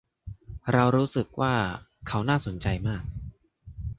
[0.71, 1.55] เรารู้สึกว่า
[2.07, 3.03] เขาน่าสนใจมาก